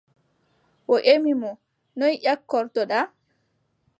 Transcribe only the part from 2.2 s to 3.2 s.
ƴakkortoɗa?